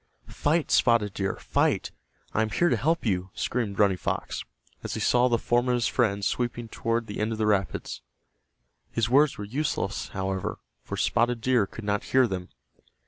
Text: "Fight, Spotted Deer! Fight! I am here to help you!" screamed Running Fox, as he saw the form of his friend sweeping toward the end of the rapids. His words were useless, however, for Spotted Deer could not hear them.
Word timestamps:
"Fight, 0.25 0.71
Spotted 0.71 1.13
Deer! 1.13 1.35
Fight! 1.35 1.91
I 2.33 2.41
am 2.41 2.49
here 2.49 2.69
to 2.69 2.75
help 2.75 3.05
you!" 3.05 3.29
screamed 3.35 3.77
Running 3.77 3.97
Fox, 3.97 4.43
as 4.81 4.95
he 4.95 4.99
saw 4.99 5.27
the 5.27 5.37
form 5.37 5.67
of 5.69 5.75
his 5.75 5.85
friend 5.87 6.25
sweeping 6.25 6.69
toward 6.69 7.05
the 7.05 7.19
end 7.19 7.31
of 7.33 7.37
the 7.37 7.45
rapids. 7.45 8.01
His 8.91 9.11
words 9.11 9.37
were 9.37 9.45
useless, 9.45 10.07
however, 10.07 10.57
for 10.81 10.97
Spotted 10.97 11.39
Deer 11.39 11.67
could 11.67 11.83
not 11.85 12.05
hear 12.05 12.25
them. 12.27 12.49